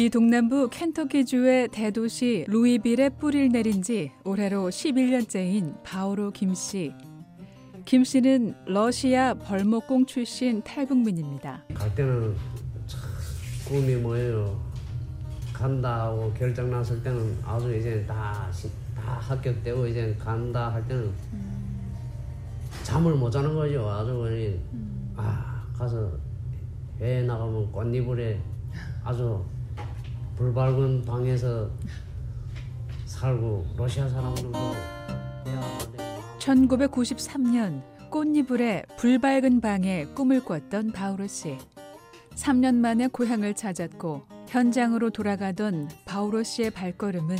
미 0.00 0.08
동남부 0.08 0.70
켄터키주의 0.70 1.68
대도시 1.68 2.46
루이빌에 2.48 3.10
뿌리를 3.10 3.50
내린 3.50 3.82
지 3.82 4.10
올해로 4.24 4.70
11년째인 4.70 5.74
바오로 5.82 6.30
김 6.30 6.54
씨. 6.54 6.94
김 7.84 8.02
씨는 8.02 8.54
러시아 8.64 9.34
벌목공 9.34 10.06
출신 10.06 10.62
탈북민입니다. 10.62 11.64
갈 11.74 11.94
때는 11.94 12.34
참 12.86 12.98
꿈이 13.68 13.94
뭐예요. 13.96 14.58
간다 15.52 16.04
하고 16.06 16.32
결정 16.32 16.70
났을 16.70 17.02
때는 17.02 17.36
아주 17.44 17.76
이제 17.76 18.02
다, 18.06 18.48
시- 18.50 18.70
다 18.96 19.18
합격되고 19.20 19.86
이제 19.86 20.16
간다 20.18 20.72
할 20.72 20.88
때는 20.88 21.10
잠을 22.84 23.14
못 23.16 23.30
자는 23.30 23.54
거죠. 23.54 23.86
아주 23.86 24.16
그냥 24.16 24.58
아 25.16 25.62
가서 25.76 26.10
해외 26.98 27.20
나가면 27.24 27.70
꽃잎을에 27.70 28.40
아주 29.04 29.44
불 30.40 30.54
밝은 30.54 31.04
방에서 31.04 31.68
살고 33.04 33.66
러시아 33.76 34.08
대화하는데 34.08 34.58
1993년 36.38 37.82
꽃이불에 38.08 38.84
불밝은 38.96 39.60
방에 39.60 40.06
꿈을 40.14 40.42
꿨던 40.42 40.92
바오로 40.92 41.26
씨. 41.26 41.58
3년 42.36 42.76
만에 42.76 43.08
고향을 43.08 43.52
찾았고 43.52 44.22
현장으로 44.48 45.10
돌아가던 45.10 45.90
바오로 46.06 46.42
씨의 46.42 46.70
발걸음은 46.70 47.36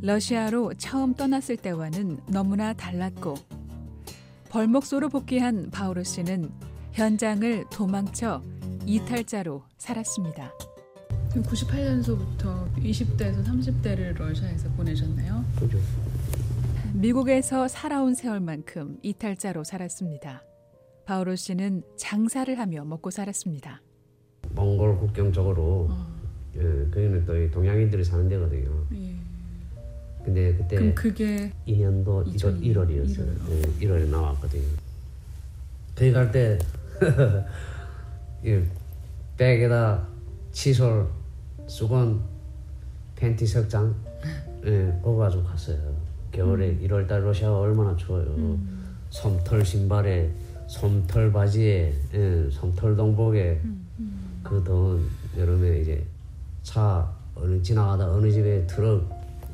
러시아로 0.00 0.72
처음 0.78 1.12
떠났을 1.12 1.58
때와는 1.58 2.20
너무나 2.26 2.72
달랐고 2.72 3.34
벌목소로 4.48 5.10
복귀한 5.10 5.70
바오로 5.70 6.04
씨는 6.04 6.50
현장을 6.94 7.66
도망쳐 7.70 8.42
이탈자로 8.86 9.62
살았습니다. 9.76 10.50
98년서부터 11.30 12.74
20대에서 12.76 13.44
30대를 13.44 14.16
러시아에서 14.16 14.68
보내셨나요? 14.70 15.44
그죠. 15.58 15.78
미국에서 16.94 17.68
살아온 17.68 18.14
세월만큼 18.14 18.98
이탈자로 19.02 19.64
살았습니다. 19.64 20.42
바오로 21.04 21.36
씨는 21.36 21.82
장사를 21.96 22.58
하며 22.58 22.84
먹고 22.84 23.10
살았습니다. 23.10 23.82
몽골 24.50 24.98
국경 24.98 25.32
쪽으로 25.32 25.90
예, 26.56 26.60
거기는 26.90 27.24
또이 27.24 27.50
동양인들이 27.50 28.02
사는 28.02 28.28
데거든요. 28.28 28.84
예. 28.94 29.14
근데 30.24 30.54
그때 30.54 30.76
그럼 30.76 30.94
그게 30.94 31.52
2년도 31.66 32.04
1월, 32.04 32.34
2002 32.34 32.74
1월이었어요. 32.74 33.50
예, 33.50 33.60
일 33.80 33.90
1월에 33.90 34.08
나왔거든요. 34.08 34.68
거기 35.94 36.12
갈 36.12 36.30
때, 36.30 36.58
이 38.44 38.60
백에다 39.36 40.06
칫솔, 40.58 41.06
수건, 41.68 42.20
팬티 43.14 43.46
석장, 43.46 43.94
예, 44.64 44.92
그거 45.00 45.14
가지고 45.14 45.44
갔어요. 45.44 45.78
겨울에 46.32 46.76
1월달 46.78 47.20
러시아가 47.20 47.60
얼마나 47.60 47.94
추워요. 47.94 48.58
솜털 49.10 49.64
신발에, 49.64 50.28
솜털 50.66 51.30
바지에, 51.30 51.94
예, 52.12 52.50
솜털 52.50 52.96
동복에, 52.96 53.62
그 54.42 54.64
더운 54.64 55.08
여름에 55.36 55.78
이제 55.78 56.04
차 56.64 57.08
어느 57.36 57.62
지나가다 57.62 58.10
어느 58.10 58.28
집에 58.28 58.66
트럭 58.66 59.08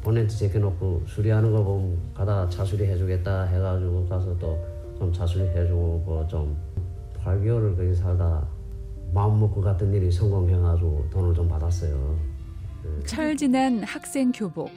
본네트 0.05 0.35
제껴놓고 0.35 1.03
수리하는 1.07 1.53
거 1.53 1.63
보면 1.63 1.99
가다 2.15 2.49
차 2.49 2.65
수리 2.65 2.87
해주겠다 2.87 3.43
해가지고 3.45 4.09
가서 4.09 4.39
또 4.39 4.59
좀 4.99 5.13
차 5.13 5.27
수리 5.27 5.43
해주고 5.49 6.27
좀 6.29 6.57
8개월을 7.23 7.77
거기 7.77 7.95
살다 7.95 8.47
마음 9.15 9.39
먹고 9.39 9.61
갔던 9.61 9.95
일이 9.95 10.11
성공해가지고 10.11 11.09
돈을 11.11 11.33
좀 11.35 11.49
받았어요. 11.49 12.19
철 13.07 13.37
지난 13.37 13.85
학생 13.85 14.33
교복, 14.33 14.71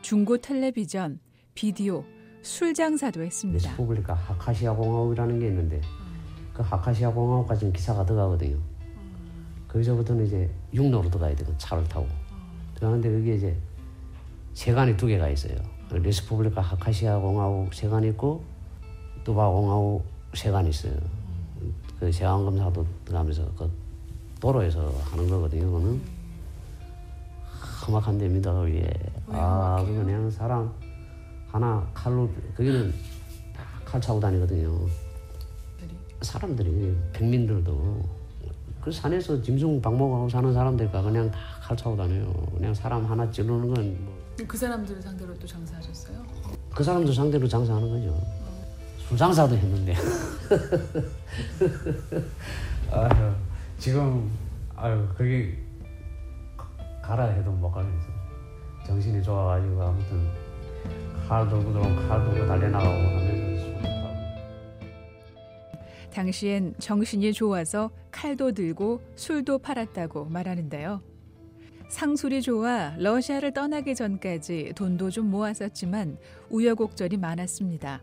중고 0.00 0.38
텔레비전, 0.38 1.20
비디오, 1.54 2.02
술 2.40 2.72
장사도 2.72 3.22
했습니다. 3.22 3.68
레스포블리카 3.68 4.14
하카시아 4.14 4.72
공화국이라는 4.72 5.38
게 5.38 5.48
있는데 5.48 5.80
그 6.54 6.62
하카시아 6.62 7.10
공화국까지는 7.10 7.74
기차가 7.74 8.06
들어가거든요. 8.06 8.56
거기서부터는 9.68 10.24
이제 10.26 10.50
육로로 10.72 11.10
들어가야 11.10 11.36
되고 11.36 11.54
차를 11.58 11.84
타고 11.84 12.08
들어가는데 12.74 13.10
그게 13.10 13.34
이제 13.34 13.56
세관이 14.54 14.96
두 14.96 15.06
개가 15.06 15.28
있어요. 15.28 15.56
레스포블리카 15.90 16.62
하카시아 16.62 17.18
공화국 17.18 17.74
세관 17.74 18.04
있고 18.04 18.42
뚜바 19.24 19.50
공화국 19.50 20.06
세관이 20.32 20.70
있어요. 20.70 20.94
그 22.00 22.10
세관 22.10 22.44
검사도 22.46 22.86
들어가면서 23.04 23.54
그 23.54 23.81
도로에서 24.46 24.92
하는 25.12 25.28
거거든요. 25.30 25.66
그거는 25.66 26.02
험악한 27.86 28.18
데입니다. 28.18 28.52
거기에 28.52 28.90
아 29.28 29.82
그냥 29.86 30.28
사람 30.30 30.70
하나 31.48 31.86
칼로 31.94 32.28
거기는 32.56 32.92
다 33.54 33.62
칼 33.92 34.00
차고 34.00 34.18
다니거든요. 34.18 34.74
사람들이 36.22 36.96
백민들도 37.12 38.02
그 38.80 38.90
산에서 38.90 39.40
짐승 39.42 39.80
방목하고 39.82 40.28
사는 40.28 40.52
사람들과 40.52 41.02
그냥 41.02 41.30
다 41.30 41.38
칼 41.62 41.76
차고 41.76 41.96
다녀요. 41.96 42.32
그냥 42.56 42.74
사람 42.74 43.04
하나 43.06 43.30
찌르는 43.30 43.72
건 43.72 43.96
뭐 44.04 44.22
그 44.48 44.56
사람들을 44.56 45.00
상대로 45.02 45.32
또 45.38 45.46
장사하셨어요? 45.46 46.16
그 46.74 46.82
사람들 46.82 47.14
상대로 47.14 47.46
장사하는 47.46 47.88
거죠. 47.88 48.20
술 49.06 49.16
장사도 49.16 49.54
했는데. 49.56 49.94
아유, 52.90 53.34
지금 53.82 54.30
아유 54.76 55.08
거기 55.18 55.58
가라 57.02 57.24
해도 57.24 57.50
못 57.50 57.68
가겠어. 57.72 58.06
정신이 58.86 59.20
좋아가지고 59.24 59.82
아무튼 59.82 60.28
칼 61.26 61.48
들고 61.48 61.72
들어오면 61.72 62.08
칼 62.08 62.24
들고 62.30 62.46
달려나가고 62.46 62.94
하면서. 62.94 63.66
당시엔 66.12 66.76
정신이 66.78 67.32
좋아서 67.32 67.90
칼도 68.12 68.52
들고 68.52 69.02
술도 69.16 69.58
팔았다고 69.58 70.26
말하는데요. 70.26 71.02
상술이 71.88 72.40
좋아 72.40 72.94
러시아를 72.98 73.52
떠나기 73.52 73.96
전까지 73.96 74.74
돈도 74.76 75.10
좀 75.10 75.28
모았었지만 75.28 76.18
우여곡절이 76.50 77.16
많았습니다. 77.16 78.00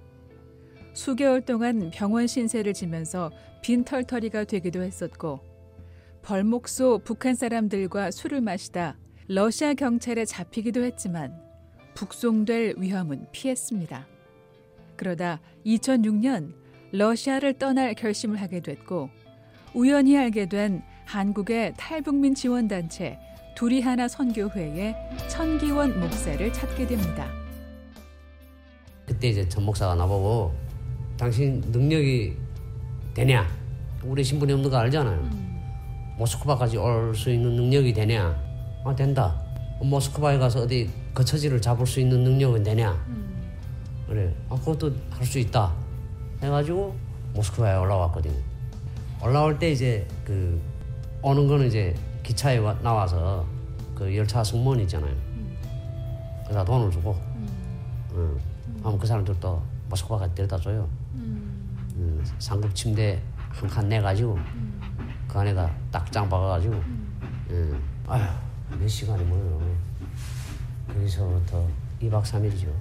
수개월 0.92 1.40
동안 1.40 1.90
병원 1.94 2.28
신세를 2.28 2.74
지면서 2.74 3.32
빈털터리가 3.62 4.44
되기도 4.44 4.84
했었고 4.84 5.48
벌목소 6.22 7.00
북한 7.04 7.36
사람들과 7.36 8.12
술을 8.12 8.42
마시다 8.42 8.98
러시아 9.28 9.74
경찰에 9.74 10.26
잡히기도 10.26 10.84
했지만 10.84 11.40
북송될 11.96 12.76
위험은 12.78 13.28
피했습니다. 13.32 14.08
그러다 14.96 15.40
2006년 15.66 16.54
러시아를 16.92 17.54
떠날 17.54 17.94
결심을 17.94 18.42
하게 18.42 18.60
됐고 18.62 19.10
우연히 19.74 20.18
알게 20.18 20.48
된 20.48 20.82
한국의 21.06 21.74
탈북민 21.78 22.36
지원단체 22.36 23.18
둘이 23.56 23.82
하나 23.82 24.08
선교회의 24.08 24.96
천기원 25.28 26.00
목사를 26.00 26.54
찾게 26.54 26.88
됩니다. 26.88 27.30
그때 29.06 29.30
이제 29.30 29.48
전 29.50 29.66
목사가 29.66 29.96
나보고 29.96 30.54
당신 31.18 31.62
능력이 31.72 32.38
되냐? 33.14 33.48
우리 34.04 34.24
신분이 34.24 34.54
없는 34.54 34.70
거 34.70 34.78
알잖아요. 34.78 35.39
모스크바까지 36.20 36.78
올 36.78 37.16
수 37.16 37.32
있는 37.32 37.56
능력이 37.56 37.94
되냐? 37.94 38.36
아 38.84 38.94
된다. 38.96 39.42
모스크바에 39.82 40.38
가서 40.38 40.62
어디 40.64 40.90
거처지를 41.14 41.62
잡을 41.62 41.86
수 41.88 42.00
있는 42.02 42.24
능력은 42.26 42.62
되냐? 42.64 42.94
그래. 44.06 44.34
아 44.50 44.56
그것도 44.56 44.94
할 45.12 45.26
수 45.26 45.40
있다. 45.40 45.74
해가지고 46.44 46.94
모스크바에 47.34 47.78
올라왔거든요. 47.78 48.36
올라올 49.24 49.58
때 49.58 49.72
이제 49.72 50.06
그 50.26 50.60
오는 51.22 51.48
거는 51.48 51.68
이제 51.68 51.96
기차에 52.24 52.58
와- 52.58 52.78
나와서 52.82 53.46
그 53.96 54.14
열차 54.16 54.44
승무원 54.44 54.80
있잖아요. 54.82 55.14
그래서 56.44 56.66
돈을 56.66 56.92
주고 56.92 57.16
응. 58.14 58.38
하면 58.84 59.00
그 59.00 59.08
사람들도 59.08 59.62
모스크바까지 59.90 60.36
데려다 60.36 60.58
줘요. 60.58 60.88
음, 61.16 62.24
상급 62.40 62.76
침대 62.76 63.22
한 63.52 63.70
칸 63.70 63.88
내 63.90 64.00
가지고 64.02 64.38
그 65.30 65.38
안에다 65.38 65.72
딱장 65.92 66.28
박아가지고 66.28 66.74
음, 66.74 67.84
아휴 68.08 68.26
몇 68.80 68.88
시간이 68.88 69.24
뭐요 69.24 69.78
거기서부터 70.88 71.68
2박 72.02 72.24
3일이죠. 72.24 72.74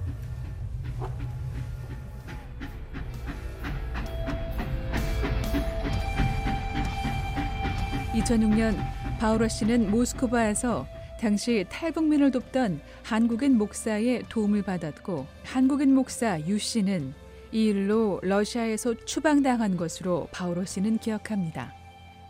2006년 8.13 8.75
바우러 9.19 9.47
씨는 9.47 9.91
모스크바에서 9.91 10.87
당시 11.21 11.65
탈북민을 11.69 12.31
돕던 12.31 12.81
한국인 13.03 13.57
목사의 13.57 14.23
도움을 14.29 14.63
받았고 14.63 15.27
한국인 15.43 15.93
목사 15.93 16.39
유 16.41 16.57
씨는 16.57 17.13
이 17.51 17.65
일로 17.65 18.19
러시아에서 18.23 18.95
추방당한 19.05 19.77
것으로 19.77 20.27
바우러 20.31 20.65
씨는 20.65 20.97
기억합니다. 20.97 21.78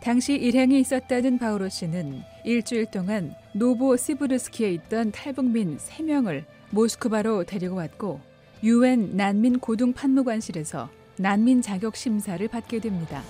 당시 0.00 0.34
일행이 0.34 0.80
있었다는 0.80 1.38
바우로 1.38 1.68
씨는 1.68 2.22
일주일 2.44 2.86
동안 2.86 3.34
노보시브르스키에 3.52 4.72
있던 4.72 5.12
탈북민 5.12 5.76
3명을 5.76 6.44
모스크바로 6.70 7.44
데리고 7.44 7.76
왔고 7.76 8.20
유엔 8.62 9.16
난민 9.16 9.58
고등 9.58 9.92
판무관실에서 9.92 10.88
난민 11.18 11.60
자격 11.60 11.96
심사를 11.96 12.46
받게 12.48 12.80
됩니다. 12.80 13.22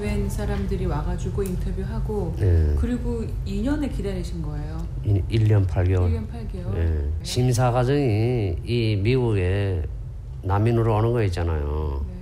유엔 0.00 0.30
사람들이 0.30 0.86
와가지고 0.86 1.42
인터뷰하고 1.42 2.34
예. 2.40 2.76
그리고 2.78 3.24
2년을 3.46 3.92
기다리신 3.94 4.40
거예요. 4.42 4.86
1 5.04 5.48
년 5.48 5.66
8개월. 5.66 6.08
1년 6.08 6.26
8개월. 6.28 6.76
예. 6.76 7.10
심사 7.22 7.70
과정이 7.72 8.56
이 8.64 8.96
미국에 9.02 9.82
난민으로 10.42 10.96
오는 10.96 11.12
거 11.12 11.22
있잖아요. 11.24 12.06
네. 12.06 12.14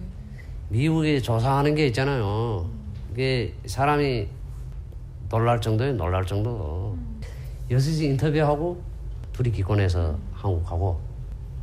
미국에 0.70 1.20
조사하는 1.20 1.75
게 1.75 1.87
있잖아요. 1.88 2.77
이게 3.19 3.53
사람이 3.67 4.29
놀랄 5.29 5.61
정도에 5.61 5.93
놀랄 5.93 6.25
정도. 6.25 6.97
여섯이 7.69 8.06
인터뷰하고 8.11 8.81
둘이 9.32 9.50
기권해서 9.50 10.17
한국 10.32 10.65
가고 10.65 11.00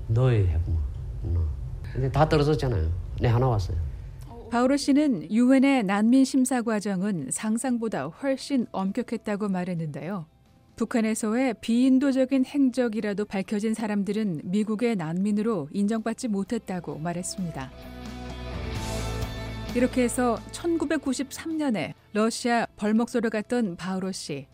너희 0.10 0.48
해보면 0.48 0.82
너. 1.34 1.40
근데 1.94 2.12
다 2.12 2.28
떨어졌잖아요. 2.28 2.90
내 3.22 3.30
하나 3.30 3.48
왔어요. 3.48 3.78
바우로 4.52 4.76
씨는 4.76 5.32
유엔의 5.32 5.84
난민 5.86 6.26
심사 6.26 6.62
과정은 6.62 7.30
상상보다 7.32 8.08
훨씬 8.08 8.68
엄격했다고 8.74 9.48
말했는데요. 9.48 10.26
북한에서의 10.76 11.56
비인도적인 11.62 12.44
행적이라도 12.44 13.24
밝혀진 13.24 13.74
사람들은 13.74 14.42
미국의 14.44 14.98
난민으로 14.98 15.70
인정받지 15.72 16.28
못했다고 16.28 16.98
말했습니다. 16.98 17.72
이렇게 19.76 20.04
해서 20.04 20.40
1993년에 20.54 21.94
러시아 22.14 22.66
벌목소를 22.78 23.30
갔던 23.30 23.76
바우로 23.76 24.14
씨. 24.14 24.48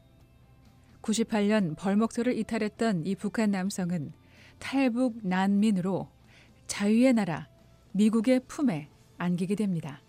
98년 1.03 1.77
벌목소를 1.77 2.35
이탈했던 2.39 3.05
이 3.05 3.13
북한 3.13 3.51
남성은 3.51 4.13
탈북 4.57 5.19
난민으로 5.21 6.09
자유의 6.65 7.13
나라 7.13 7.47
미국의 7.91 8.41
품에 8.47 8.87
안기게 9.19 9.53
됩니다. 9.53 10.01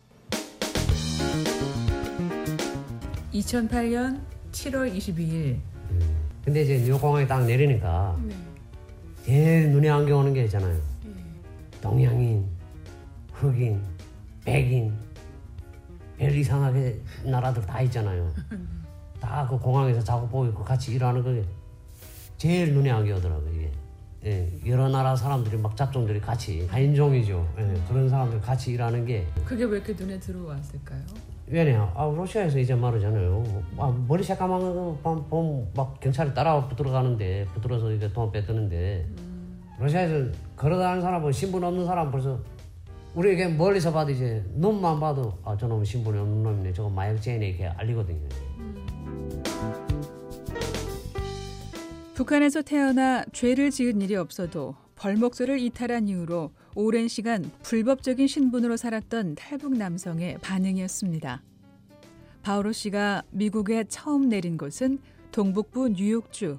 2008년 3.34 4.18
7월 4.52 4.96
22일. 4.96 5.58
근데 6.42 6.62
이제 6.62 6.78
뉴공항에 6.86 7.26
딱 7.26 7.44
내리니까 7.44 8.18
네. 8.26 8.34
제일 9.24 9.70
눈에 9.72 9.90
안겨오는 9.90 10.32
게 10.32 10.44
있잖아요. 10.44 10.80
동양인, 11.82 12.46
흑인, 13.32 13.91
백인, 14.44 14.92
별 16.18 16.34
이상하게 16.34 17.00
나라들 17.24 17.64
다 17.64 17.80
있잖아요. 17.82 18.32
다 19.20 19.46
그 19.48 19.56
공항에서 19.58 20.02
작업복 20.02 20.46
입고 20.46 20.64
같이 20.64 20.92
일하는 20.92 21.22
그게 21.22 21.44
제일 22.36 22.74
눈에 22.74 22.90
안겨오더라고요, 22.90 23.50
이게. 23.54 23.70
예, 24.24 24.48
여러 24.66 24.88
나라 24.88 25.16
사람들이 25.16 25.56
막 25.56 25.76
잡종들이 25.76 26.20
같이 26.20 26.66
다인종이죠. 26.68 27.48
예, 27.58 27.74
그런 27.88 28.08
사람들 28.08 28.40
같이 28.40 28.72
일하는 28.72 29.04
게 29.04 29.26
그게 29.44 29.64
왜 29.64 29.78
이렇게 29.78 29.92
눈에 29.94 30.18
들어왔을까요? 30.18 31.00
왜냐? 31.48 31.92
아, 31.96 32.04
러시아에서 32.16 32.58
이제 32.58 32.74
말하잖아요. 32.74 33.62
아, 33.78 33.92
머리 34.06 34.22
새까만 34.22 34.60
거 34.60 34.98
보면 35.28 35.68
막 35.74 35.98
경찰이 36.00 36.32
따라 36.34 36.66
붙들어 36.68 36.90
가는데 36.92 37.46
붙들어서 37.54 37.90
이게 37.92 38.12
돈 38.12 38.30
뺏드는데 38.30 39.06
러시아에서 39.78 40.30
걸어다니는 40.56 41.02
사람은 41.02 41.32
신분 41.32 41.62
없는 41.64 41.84
사람 41.84 42.10
벌써 42.12 42.38
우리에게 43.14 43.48
멀리서 43.48 43.92
봐도 43.92 44.10
이제 44.10 44.42
눈만 44.54 44.98
봐도 44.98 45.38
아 45.44 45.56
저놈은 45.56 45.84
신분이 45.84 46.18
없는 46.18 46.42
놈이네 46.42 46.72
저거 46.72 46.88
마약죄네 46.88 47.46
이렇게 47.46 47.66
알리거든요. 47.66 48.28
북한에서 52.14 52.62
태어나 52.62 53.24
죄를 53.32 53.70
지은 53.70 54.00
일이 54.00 54.16
없어도 54.16 54.76
벌목소를 54.96 55.58
이탈한 55.58 56.08
이후로 56.08 56.52
오랜 56.74 57.08
시간 57.08 57.50
불법적인 57.62 58.26
신분으로 58.26 58.76
살았던 58.76 59.34
탈북 59.34 59.76
남성의 59.76 60.38
반응이었습니다. 60.40 61.42
바오로 62.42 62.72
씨가 62.72 63.22
미국에 63.30 63.84
처음 63.84 64.28
내린 64.28 64.56
곳은 64.56 64.98
동북부 65.32 65.90
뉴욕주. 65.90 66.56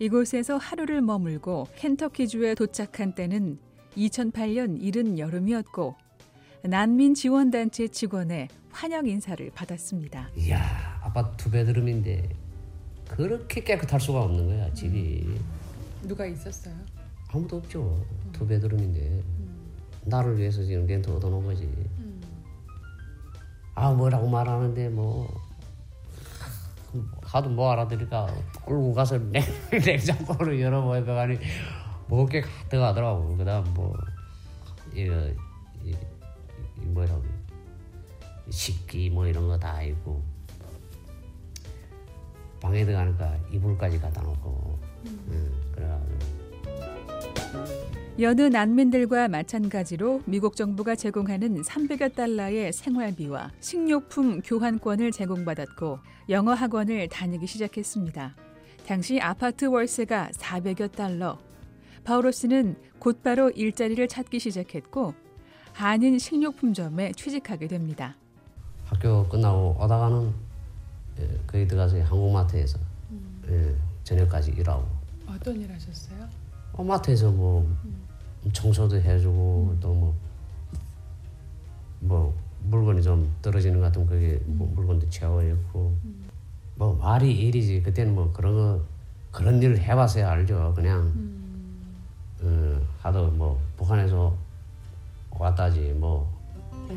이곳에서 0.00 0.56
하루를 0.56 1.00
머물고 1.00 1.66
켄터키주에 1.76 2.54
도착한 2.54 3.14
때는 3.14 3.58
2008년 4.08 4.80
이른 4.80 5.18
여름이었고 5.18 5.96
난민 6.62 7.14
지원단체 7.14 7.88
직원의 7.88 8.48
환영 8.70 9.06
인사를 9.08 9.50
받았습니다. 9.54 10.28
이야 10.36 11.00
아파트 11.02 11.36
두 11.36 11.50
베드룸인데 11.50 12.28
그렇게 13.08 13.62
깨끗할 13.64 14.00
수가 14.00 14.22
없는 14.22 14.46
거야 14.46 14.72
집이. 14.74 15.26
누가 16.02 16.26
있었어요? 16.26 16.74
아무도 17.32 17.56
없죠. 17.56 18.04
두 18.32 18.46
베드룸인데 18.46 19.22
나를 20.04 20.38
위해서 20.38 20.62
지금 20.62 20.86
렌트 20.86 21.10
얻어놓은 21.10 21.44
거지. 21.44 21.68
아 23.74 23.92
뭐라고 23.92 24.28
말하는데 24.28 24.88
뭐 24.90 25.28
하도 27.22 27.50
뭐 27.50 27.70
알아들으니까. 27.72 28.32
끌고 28.66 28.92
가서 28.94 29.18
냉- 29.18 29.42
냉장고를 29.70 30.60
열어보니까 30.60 31.20
아니 31.22 31.38
먹을 32.08 32.26
게 32.26 32.40
가득 32.40 32.82
하더라고. 32.82 33.36
그다음 33.36 33.64
뭐 33.74 33.94
이거 34.94 35.14
이, 35.84 35.90
이 35.90 36.84
뭐라고 36.86 37.22
식기 38.50 39.10
뭐 39.10 39.26
이런 39.26 39.46
거 39.48 39.58
다 39.58 39.82
있고. 39.82 40.22
방에 42.60 42.84
들어가니까 42.84 43.36
이불까지 43.52 44.00
갖다 44.00 44.20
놓고. 44.22 44.78
응, 45.30 45.52
그래가지고. 45.72 46.18
여느 48.18 48.40
난민들과 48.42 49.28
마찬가지로 49.28 50.22
미국 50.24 50.56
정부가 50.56 50.96
제공하는 50.96 51.62
300여 51.62 52.16
달러의 52.16 52.72
생활비와 52.72 53.52
식료품 53.60 54.40
교환권을 54.42 55.12
제공받았고 55.12 56.00
영어 56.30 56.52
학원을 56.52 57.08
다니기 57.08 57.46
시작했습니다. 57.46 58.34
당시 58.88 59.20
아파트 59.20 59.66
월세가 59.66 60.30
400여 60.34 60.90
달러. 60.90 61.38
바우로 62.08 62.30
씨는 62.30 62.74
곧바로 62.98 63.50
일자리를 63.50 64.08
찾기 64.08 64.38
시작했고 64.38 65.12
한인 65.74 66.18
식료품점에 66.18 67.12
취직하게 67.12 67.68
됩니다. 67.68 68.16
학교 68.86 69.28
끝나고 69.28 69.76
오다가는 69.78 70.32
예, 71.20 71.40
거기 71.46 71.68
들어가서 71.68 72.00
한국마트에서 72.00 72.78
예, 73.50 73.76
저녁까지 74.04 74.52
일하고. 74.52 74.88
어떤 75.26 75.60
일 75.60 75.70
하셨어요? 75.70 76.26
어, 76.72 76.82
마트에서 76.82 77.30
뭐 77.30 77.70
청소도 78.54 78.96
해주고 78.96 79.76
또뭐 79.78 80.14
뭐 82.00 82.34
물건이 82.70 83.02
좀 83.02 83.30
떨어지는 83.42 83.80
것 83.80 83.84
같으면 83.84 84.08
그게 84.08 84.40
뭐 84.46 84.66
물건도 84.74 85.10
채워놓고. 85.10 85.94
뭐 86.76 86.94
말이 86.94 87.30
일이지. 87.30 87.82
그때는 87.82 88.14
뭐 88.14 88.32
그런 88.32 88.54
거 88.54 88.82
그런 89.30 89.62
일을 89.62 89.78
해봤어야 89.78 90.30
알죠. 90.30 90.72
그냥 90.74 91.38
어, 92.42 92.80
하도 93.00 93.30
뭐 93.30 93.60
북한에서 93.76 94.36
왔다지 95.30 95.94
뭐, 95.94 96.30
뭐, 96.72 96.96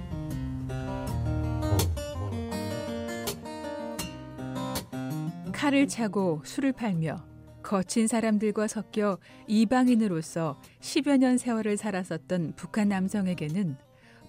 뭐 5.28 5.52
칼을 5.52 5.88
차고 5.88 6.42
술을 6.44 6.74
팔며 6.74 7.24
거친 7.64 8.08
사람들과 8.08 8.68
섞여 8.68 9.18
이방인으로서 9.48 10.60
10여 10.82 11.18
년 11.18 11.38
세월을 11.38 11.78
살았었던 11.78 12.54
북한 12.56 12.90
남성에게는 12.90 13.78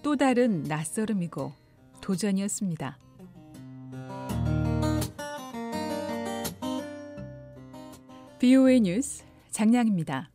또 0.01 0.15
다른 0.15 0.63
낯설음이고 0.63 1.51
도전이었습니다. 2.01 2.97
BOA 8.39 8.81
뉴스 8.81 9.23
장량입니다. 9.51 10.29